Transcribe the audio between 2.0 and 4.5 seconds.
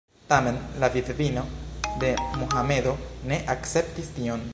de Mohamedo ne akceptis tion.